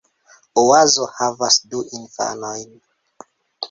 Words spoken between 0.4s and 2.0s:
Oazo havas du